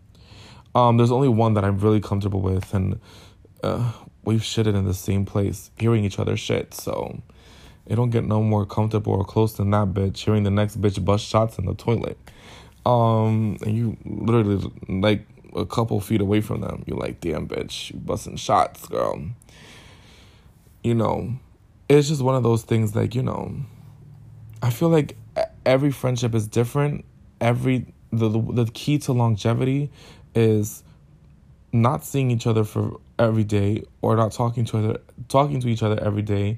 Um, 0.74 0.98
there's 0.98 1.12
only 1.12 1.30
one 1.30 1.54
that 1.54 1.64
I'm 1.64 1.80
really 1.80 2.00
comfortable 2.00 2.42
with, 2.42 2.74
and 2.74 3.00
uh, 3.64 3.92
we've 4.24 4.42
shitted 4.42 4.76
in 4.76 4.86
the 4.86 4.94
same 4.94 5.26
place, 5.26 5.72
hearing 5.78 6.04
each 6.04 6.20
other 6.20 6.38
shit. 6.38 6.74
So 6.74 7.22
it 7.86 7.96
don't 7.96 8.12
get 8.12 8.24
no 8.24 8.42
more 8.42 8.66
comfortable 8.66 9.14
or 9.14 9.26
close 9.26 9.54
than 9.54 9.72
that 9.72 9.90
bitch. 9.90 10.18
Hearing 10.20 10.44
the 10.44 10.52
next 10.52 10.80
bitch 10.80 11.04
bust 11.04 11.26
shots 11.26 11.58
in 11.58 11.66
the 11.66 11.74
toilet. 11.74 12.18
Um, 12.86 13.58
and 13.62 13.76
you 13.76 13.98
literally 14.06 14.72
like 14.88 15.28
a 15.56 15.66
couple 15.66 16.00
feet 16.00 16.22
away 16.22 16.42
from 16.42 16.62
them, 16.62 16.84
you're 16.86 16.98
like, 16.98 17.22
damn, 17.22 17.48
bitch, 17.48 17.92
you 17.92 18.00
busting 18.00 18.38
shots, 18.38 18.88
girl. 18.88 19.22
You 20.84 20.96
know, 20.96 21.34
it's 21.88 22.08
just 22.08 22.22
one 22.22 22.36
of 22.36 22.44
those 22.44 22.64
things 22.64 22.96
like, 22.96 23.16
you 23.16 23.24
know, 23.24 23.56
I 24.62 24.70
feel 24.70 24.90
like 24.90 25.18
every 25.66 25.92
friendship 25.92 26.36
is 26.36 26.48
different. 26.48 27.06
Every, 27.42 27.94
the, 28.12 28.30
the 28.30 28.66
key 28.74 28.98
to 29.00 29.14
longevity 29.14 29.92
is 30.36 30.84
not 31.72 32.04
seeing 32.04 32.32
each 32.32 32.48
other 32.48 32.64
for 32.64 33.00
every 33.18 33.44
day 33.44 33.84
or 34.02 34.16
not 34.16 34.32
talking 34.32 34.66
to 34.66 34.78
other 34.78 35.00
talking 35.28 35.60
to 35.60 35.68
each 35.68 35.84
other 35.84 36.02
every 36.02 36.22
day 36.22 36.58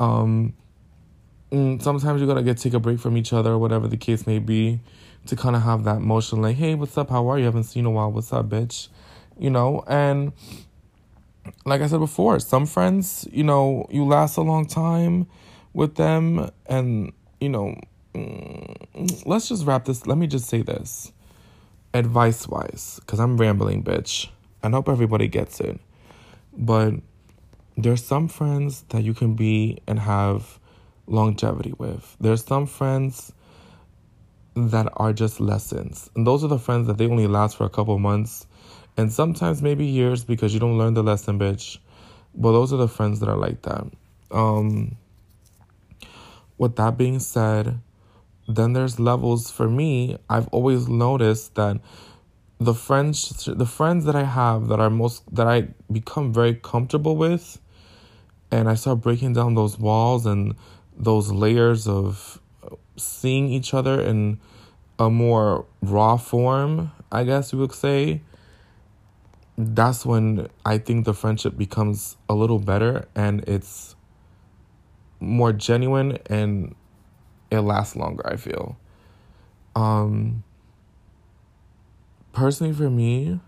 um 0.00 0.54
mm, 1.50 1.80
sometimes 1.82 2.20
you 2.20 2.26
gotta 2.26 2.42
get 2.42 2.56
take 2.56 2.72
a 2.72 2.80
break 2.80 2.98
from 2.98 3.16
each 3.16 3.32
other 3.32 3.58
whatever 3.58 3.88
the 3.88 3.96
case 3.96 4.26
may 4.26 4.38
be 4.38 4.80
to 5.28 5.36
kind 5.36 5.54
of 5.54 5.62
have 5.62 5.84
that 5.84 6.00
motion 6.00 6.40
like, 6.40 6.56
hey, 6.56 6.74
what's 6.74 6.96
up? 6.96 7.10
How 7.10 7.30
are 7.30 7.38
you? 7.38 7.44
Haven't 7.44 7.64
seen 7.64 7.84
a 7.84 7.90
while. 7.90 8.10
What's 8.10 8.32
up, 8.32 8.48
bitch? 8.48 8.88
You 9.38 9.50
know, 9.50 9.84
and 9.86 10.32
like 11.64 11.82
I 11.82 11.86
said 11.86 12.00
before, 12.00 12.40
some 12.40 12.66
friends, 12.66 13.28
you 13.30 13.44
know, 13.44 13.86
you 13.90 14.04
last 14.04 14.36
a 14.36 14.42
long 14.42 14.66
time 14.66 15.26
with 15.74 15.96
them, 15.96 16.50
and 16.66 17.12
you 17.40 17.50
know, 17.50 17.78
mm, 18.14 19.22
let's 19.26 19.48
just 19.48 19.66
wrap 19.66 19.84
this. 19.84 20.06
Let 20.06 20.18
me 20.18 20.26
just 20.26 20.46
say 20.46 20.62
this, 20.62 21.12
advice 21.92 22.48
wise, 22.48 22.98
because 23.00 23.20
I'm 23.20 23.36
rambling, 23.36 23.84
bitch. 23.84 24.28
I 24.62 24.70
hope 24.70 24.88
everybody 24.88 25.28
gets 25.28 25.60
it, 25.60 25.78
but 26.56 26.94
there's 27.76 28.04
some 28.04 28.28
friends 28.28 28.82
that 28.88 29.04
you 29.04 29.14
can 29.14 29.34
be 29.34 29.78
and 29.86 30.00
have 30.00 30.58
longevity 31.06 31.74
with. 31.78 32.16
There's 32.18 32.44
some 32.44 32.66
friends 32.66 33.32
that 34.66 34.88
are 34.96 35.12
just 35.12 35.40
lessons. 35.40 36.10
And 36.14 36.26
those 36.26 36.44
are 36.44 36.48
the 36.48 36.58
friends 36.58 36.86
that 36.88 36.98
they 36.98 37.06
only 37.06 37.26
last 37.26 37.56
for 37.56 37.64
a 37.64 37.70
couple 37.70 37.98
months 37.98 38.46
and 38.96 39.12
sometimes 39.12 39.62
maybe 39.62 39.86
years 39.86 40.24
because 40.24 40.52
you 40.52 40.58
don't 40.58 40.76
learn 40.76 40.94
the 40.94 41.04
lesson, 41.04 41.38
bitch. 41.38 41.78
But 42.34 42.52
those 42.52 42.72
are 42.72 42.76
the 42.76 42.88
friends 42.88 43.20
that 43.20 43.28
are 43.28 43.36
like 43.36 43.62
that. 43.62 43.86
Um, 44.30 44.96
with 46.58 46.76
that 46.76 46.98
being 46.98 47.20
said, 47.20 47.80
then 48.48 48.72
there's 48.72 48.98
levels 48.98 49.50
for 49.50 49.68
me. 49.68 50.18
I've 50.28 50.48
always 50.48 50.88
noticed 50.88 51.54
that 51.54 51.80
the 52.58 52.74
friends 52.74 53.44
the 53.46 53.66
friends 53.66 54.04
that 54.04 54.16
I 54.16 54.24
have 54.24 54.66
that 54.66 54.80
are 54.80 54.90
most 54.90 55.22
that 55.34 55.46
I 55.46 55.68
become 55.92 56.32
very 56.32 56.54
comfortable 56.54 57.16
with 57.16 57.60
and 58.50 58.68
I 58.68 58.74
start 58.74 59.00
breaking 59.00 59.34
down 59.34 59.54
those 59.54 59.78
walls 59.78 60.26
and 60.26 60.56
those 60.96 61.30
layers 61.30 61.86
of 61.86 62.40
seeing 62.98 63.48
each 63.48 63.74
other 63.74 64.00
in 64.00 64.40
a 64.98 65.08
more 65.08 65.66
raw 65.80 66.16
form, 66.16 66.90
I 67.10 67.24
guess 67.24 67.52
you 67.52 67.58
would 67.60 67.72
say, 67.72 68.22
that's 69.56 70.06
when 70.06 70.48
I 70.64 70.78
think 70.78 71.04
the 71.04 71.14
friendship 71.14 71.56
becomes 71.56 72.16
a 72.28 72.34
little 72.34 72.58
better 72.58 73.06
and 73.14 73.42
it's 73.48 73.96
more 75.20 75.52
genuine 75.52 76.18
and 76.26 76.74
it 77.50 77.60
lasts 77.60 77.96
longer, 77.96 78.26
I 78.26 78.36
feel. 78.36 78.78
Um 79.74 80.44
personally 82.32 82.72
for 82.72 82.88
me, 82.88 83.40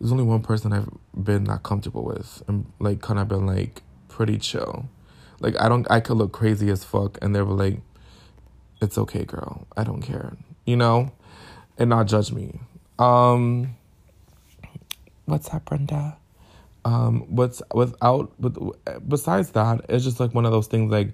there's 0.00 0.12
only 0.12 0.24
one 0.24 0.42
person 0.42 0.72
I've 0.72 0.88
been 1.14 1.44
not 1.44 1.62
comfortable 1.62 2.04
with 2.04 2.42
and 2.48 2.70
like 2.78 3.02
kind 3.02 3.18
of 3.18 3.28
been 3.28 3.46
like 3.46 3.82
pretty 4.08 4.38
chill. 4.38 4.88
Like 5.40 5.60
I 5.60 5.68
don't 5.68 5.86
I 5.90 6.00
could 6.00 6.16
look 6.16 6.32
crazy 6.32 6.70
as 6.70 6.82
fuck 6.82 7.18
and 7.20 7.34
they 7.34 7.42
were 7.42 7.54
like, 7.54 7.80
it's 8.80 8.98
okay, 8.98 9.24
girl. 9.24 9.66
I 9.76 9.84
don't 9.84 10.02
care. 10.02 10.36
You 10.64 10.76
know? 10.76 11.12
And 11.78 11.90
not 11.90 12.06
judge 12.06 12.32
me. 12.32 12.60
Um 12.98 13.76
what's 15.26 15.48
that, 15.50 15.64
Brenda? 15.64 16.16
Um 16.84 17.22
what's 17.28 17.62
without 17.74 18.32
but 18.38 18.54
besides 19.08 19.50
that, 19.52 19.84
it's 19.88 20.04
just 20.04 20.20
like 20.20 20.34
one 20.34 20.46
of 20.46 20.52
those 20.52 20.66
things 20.66 20.90
like 20.90 21.12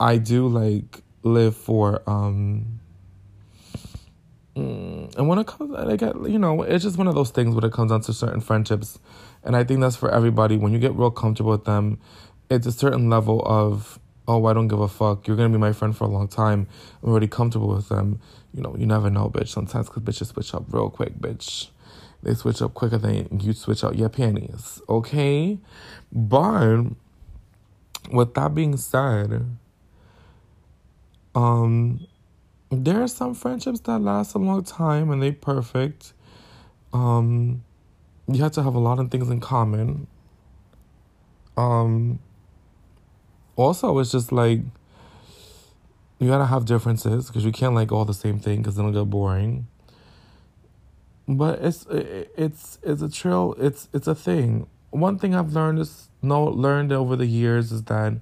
I 0.00 0.18
do 0.18 0.48
like 0.48 1.02
live 1.24 1.56
for 1.56 2.02
um 2.08 2.80
mm, 4.56 5.14
and 5.16 5.28
when 5.28 5.38
it 5.38 5.46
comes 5.46 5.70
like 5.70 6.00
you 6.02 6.38
know 6.38 6.62
it's 6.62 6.84
just 6.84 6.98
one 6.98 7.08
of 7.08 7.14
those 7.14 7.30
things 7.30 7.54
when 7.54 7.64
it 7.64 7.72
comes 7.72 7.90
down 7.90 8.00
to 8.02 8.12
certain 8.12 8.40
friendships 8.40 8.98
and 9.42 9.56
i 9.56 9.64
think 9.64 9.80
that's 9.80 9.96
for 9.96 10.10
everybody 10.10 10.56
when 10.56 10.72
you 10.72 10.78
get 10.78 10.94
real 10.94 11.10
comfortable 11.10 11.50
with 11.52 11.64
them 11.64 11.98
it's 12.50 12.66
a 12.66 12.72
certain 12.72 13.08
level 13.08 13.42
of 13.46 13.98
oh, 14.26 14.46
I 14.46 14.52
don't 14.52 14.68
give 14.68 14.80
a 14.80 14.88
fuck. 14.88 15.26
You're 15.26 15.36
gonna 15.36 15.50
be 15.50 15.58
my 15.58 15.72
friend 15.72 15.96
for 15.96 16.04
a 16.04 16.08
long 16.08 16.28
time. 16.28 16.66
I'm 17.02 17.10
already 17.10 17.28
comfortable 17.28 17.68
with 17.68 17.88
them. 17.88 18.20
You 18.52 18.62
know, 18.62 18.74
you 18.78 18.86
never 18.86 19.10
know, 19.10 19.28
bitch. 19.28 19.48
Sometimes 19.48 19.88
because 19.88 20.02
bitches 20.02 20.32
switch 20.32 20.54
up 20.54 20.64
real 20.72 20.90
quick, 20.90 21.18
bitch. 21.18 21.68
They 22.22 22.34
switch 22.34 22.62
up 22.62 22.72
quicker 22.72 22.96
than 22.96 23.40
you 23.40 23.52
switch 23.52 23.84
out 23.84 23.98
your 23.98 24.08
panties. 24.08 24.80
Okay? 24.88 25.58
But 26.10 26.84
with 28.10 28.32
that 28.34 28.54
being 28.54 28.78
said, 28.78 29.44
um, 31.34 32.06
there 32.70 33.02
are 33.02 33.08
some 33.08 33.34
friendships 33.34 33.80
that 33.80 33.98
last 33.98 34.34
a 34.34 34.38
long 34.38 34.64
time 34.64 35.10
and 35.10 35.22
they 35.22 35.32
perfect. 35.32 36.14
Um, 36.94 37.62
you 38.26 38.42
have 38.42 38.52
to 38.52 38.62
have 38.62 38.74
a 38.74 38.78
lot 38.78 38.98
of 38.98 39.10
things 39.10 39.28
in 39.28 39.40
common. 39.40 40.06
Um, 41.58 42.20
also 43.56 43.98
it's 43.98 44.12
just 44.12 44.32
like 44.32 44.60
you 46.18 46.28
gotta 46.28 46.46
have 46.46 46.64
differences 46.64 47.26
because 47.26 47.44
you 47.44 47.52
can't 47.52 47.74
like 47.74 47.92
all 47.92 48.04
the 48.04 48.14
same 48.14 48.38
thing 48.38 48.58
because 48.58 48.78
it'll 48.78 48.92
get 48.92 49.10
boring 49.10 49.66
but 51.26 51.58
it's 51.62 51.86
it's 51.90 52.78
it's 52.82 53.02
a 53.02 53.08
trail 53.08 53.54
it's 53.58 53.88
it's 53.92 54.06
a 54.06 54.14
thing 54.14 54.66
one 54.94 55.18
thing 55.18 55.34
I've 55.34 55.52
learned 55.52 55.80
is 55.80 56.08
no 56.22 56.44
learned 56.44 56.92
over 56.92 57.16
the 57.16 57.26
years 57.26 57.72
is 57.72 57.82
that 57.84 58.14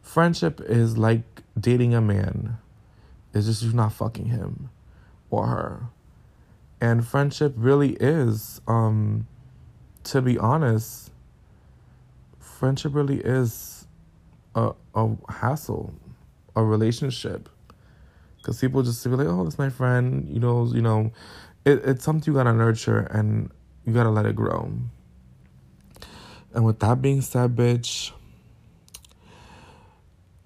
friendship 0.00 0.60
is 0.60 0.96
like 0.96 1.42
dating 1.58 1.92
a 1.92 2.00
man. 2.00 2.56
It's 3.34 3.46
just 3.46 3.62
you're 3.62 3.72
not 3.72 3.92
fucking 3.92 4.26
him 4.26 4.70
or 5.28 5.48
her. 5.48 5.82
And 6.80 7.06
friendship 7.06 7.52
really 7.56 7.96
is, 8.00 8.60
um, 8.68 9.26
to 10.04 10.22
be 10.22 10.38
honest, 10.38 11.10
friendship 12.38 12.94
really 12.94 13.18
is 13.18 13.79
a, 14.54 14.72
a 14.94 15.16
hassle, 15.28 15.94
a 16.56 16.62
relationship. 16.62 17.48
Because 18.38 18.60
people 18.60 18.82
just 18.82 19.04
be 19.04 19.10
like, 19.10 19.26
oh, 19.26 19.44
that's 19.44 19.58
my 19.58 19.68
friend. 19.68 20.28
You 20.28 20.40
know, 20.40 20.66
you 20.72 20.82
know, 20.82 21.12
it, 21.64 21.82
it's 21.84 22.04
something 22.04 22.32
you 22.32 22.36
gotta 22.36 22.52
nurture 22.52 23.00
and 23.00 23.50
you 23.84 23.92
gotta 23.92 24.10
let 24.10 24.26
it 24.26 24.34
grow. 24.34 24.72
And 26.52 26.64
with 26.64 26.80
that 26.80 27.00
being 27.00 27.20
said, 27.20 27.54
bitch, 27.54 28.12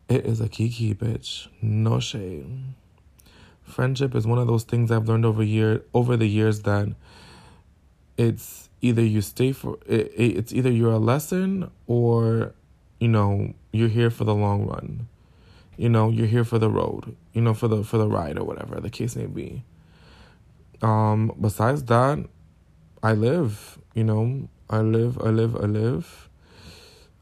it 0.09 0.27
is 0.27 0.41
a 0.41 0.49
kiki, 0.49 0.95
bitch. 0.95 1.49
No 1.63 2.01
shame. 2.01 2.75
Friendship 3.63 4.15
is 4.15 4.27
one 4.27 4.39
of 4.39 4.47
those 4.47 4.65
things 4.65 4.91
I've 4.91 5.09
learned 5.09 5.25
over 5.25 5.43
year 5.43 5.85
over 5.95 6.17
the 6.17 6.27
years 6.29 6.63
that 6.63 6.95
it's 8.17 8.69
either 8.83 9.03
you 9.03 9.23
stay 9.23 9.53
for 9.53 9.79
it, 9.87 10.13
it's 10.17 10.53
either 10.53 10.71
you're 10.71 10.93
a 10.93 10.99
lesson 10.99 11.71
or 11.87 12.55
you 13.01 13.09
know 13.09 13.55
you're 13.73 13.89
here 13.89 14.11
for 14.11 14.25
the 14.25 14.35
long 14.35 14.67
run. 14.67 15.09
You 15.77 15.89
know 15.89 16.11
you're 16.11 16.27
here 16.27 16.45
for 16.45 16.59
the 16.59 16.71
road. 16.71 17.17
You 17.33 17.43
know 17.43 17.55
for 17.55 17.69
the 17.69 17.83
for 17.83 17.99
the 17.99 18.09
ride 18.09 18.39
or 18.39 18.45
whatever 18.45 18.81
the 18.81 18.91
case 18.91 19.17
may 19.17 19.27
be. 19.27 19.65
Um. 20.83 21.33
Besides 21.41 21.85
that, 21.85 22.25
I 23.03 23.13
live. 23.13 23.79
You 23.95 24.05
know 24.05 24.49
I 24.71 24.81
live. 24.81 25.19
I 25.21 25.31
live. 25.31 25.57
I 25.57 25.67
live. 25.67 26.29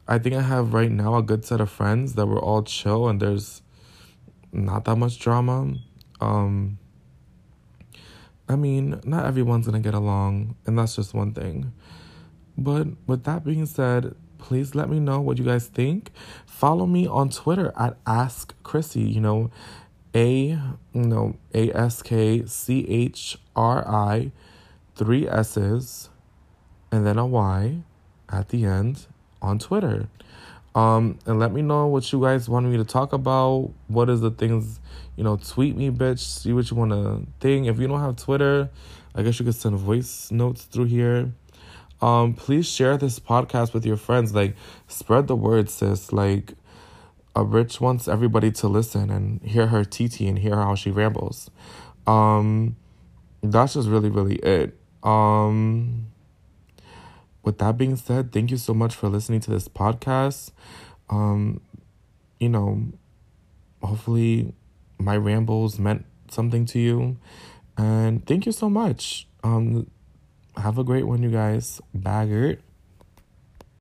I 0.07 0.19
think 0.19 0.35
I 0.35 0.41
have 0.41 0.73
right 0.73 0.91
now 0.91 1.15
a 1.15 1.23
good 1.23 1.45
set 1.45 1.61
of 1.61 1.69
friends 1.69 2.13
that 2.15 2.25
we're 2.25 2.39
all 2.39 2.63
chill 2.63 3.07
and 3.07 3.21
there's 3.21 3.61
not 4.51 4.85
that 4.85 4.97
much 4.97 5.17
drama. 5.19 5.75
Um, 6.19 6.77
I 8.47 8.55
mean, 8.55 8.99
not 9.03 9.25
everyone's 9.25 9.65
gonna 9.65 9.79
get 9.79 9.93
along, 9.93 10.55
and 10.65 10.77
that's 10.77 10.95
just 10.95 11.13
one 11.13 11.33
thing. 11.33 11.73
But 12.57 12.87
with 13.07 13.23
that 13.23 13.43
being 13.43 13.65
said, 13.65 14.15
please 14.43 14.75
let 14.75 14.89
me 14.89 14.99
know 14.99 15.21
what 15.21 15.37
you 15.37 15.45
guys 15.45 15.67
think. 15.67 16.11
Follow 16.45 16.85
me 16.85 17.07
on 17.07 17.29
Twitter 17.29 17.71
at 17.77 17.97
Ask 18.05 18.53
Chrissy. 18.61 19.01
You 19.01 19.21
know, 19.21 19.51
A, 20.13 20.59
you 20.91 21.01
know, 21.01 21.37
A 21.53 21.71
S 21.71 22.01
K 22.03 22.45
C 22.45 22.85
H 22.89 23.37
R 23.55 23.87
I, 23.87 24.31
three 24.95 25.27
S's, 25.27 26.09
and 26.91 27.07
then 27.07 27.17
a 27.17 27.25
Y 27.25 27.83
at 28.29 28.49
the 28.49 28.65
end 28.65 29.07
on 29.41 29.59
Twitter. 29.59 30.09
Um, 30.75 31.19
and 31.25 31.39
let 31.39 31.53
me 31.53 31.61
know 31.61 31.87
what 31.87 32.11
you 32.11 32.21
guys 32.21 32.49
want 32.49 32.65
me 32.65 32.75
to 32.77 32.83
talk 32.83 33.13
about. 33.13 33.71
What 33.87 34.09
is 34.09 34.19
the 34.21 34.31
things, 34.31 34.81
you 35.15 35.23
know, 35.23 35.37
tweet 35.37 35.77
me, 35.77 35.89
bitch. 35.89 36.19
See 36.19 36.51
what 36.51 36.69
you 36.69 36.75
want 36.75 36.91
to 36.91 37.25
think. 37.39 37.67
If 37.67 37.79
you 37.79 37.87
don't 37.87 38.01
have 38.01 38.17
Twitter, 38.17 38.69
I 39.15 39.21
guess 39.21 39.39
you 39.39 39.45
could 39.45 39.55
send 39.55 39.77
voice 39.77 40.31
notes 40.31 40.63
through 40.63 40.85
here. 40.85 41.31
Um, 42.03 42.33
please 42.33 42.67
share 42.67 42.97
this 42.97 43.17
podcast 43.17 43.73
with 43.73 43.85
your 43.85 43.95
friends. 43.95 44.35
Like, 44.35 44.57
spread 44.89 45.27
the 45.27 45.37
word, 45.37 45.69
sis. 45.69 46.11
Like, 46.11 46.53
a 47.33 47.45
rich 47.45 47.79
wants 47.79 48.09
everybody 48.09 48.51
to 48.51 48.67
listen 48.67 49.09
and 49.09 49.41
hear 49.41 49.67
her 49.67 49.85
TT 49.85 50.21
and 50.21 50.37
hear 50.37 50.57
how 50.57 50.75
she 50.75 50.91
rambles. 50.91 51.49
Um, 52.05 52.75
that's 53.41 53.75
just 53.75 53.87
really, 53.87 54.09
really 54.09 54.35
it. 54.35 54.77
Um, 55.01 56.07
with 57.41 57.59
that 57.59 57.77
being 57.77 57.95
said, 57.95 58.33
thank 58.33 58.51
you 58.51 58.57
so 58.57 58.73
much 58.73 58.93
for 58.93 59.07
listening 59.07 59.39
to 59.39 59.51
this 59.51 59.69
podcast. 59.69 60.51
Um, 61.09 61.61
you 62.37 62.49
know, 62.49 62.83
hopefully 63.81 64.53
my 64.99 65.15
rambles 65.15 65.79
meant 65.79 66.03
something 66.29 66.65
to 66.65 66.79
you. 66.79 67.17
And 67.77 68.27
thank 68.27 68.45
you 68.45 68.51
so 68.51 68.69
much. 68.69 69.25
Um, 69.41 69.87
have 70.57 70.77
a 70.77 70.83
great 70.83 71.07
one, 71.07 71.23
you 71.23 71.29
guys. 71.31 71.81
Baggert. 71.95 72.59